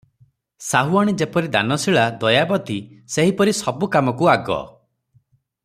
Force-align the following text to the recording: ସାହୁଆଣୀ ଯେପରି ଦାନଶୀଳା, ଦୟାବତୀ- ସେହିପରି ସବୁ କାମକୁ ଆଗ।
ସାହୁଆଣୀ 0.67 1.13
ଯେପରି 1.21 1.51
ଦାନଶୀଳା, 1.55 2.05
ଦୟାବତୀ- 2.23 2.79
ସେହିପରି 3.17 3.55
ସବୁ 3.61 3.91
କାମକୁ 3.97 4.31
ଆଗ। 4.37 4.59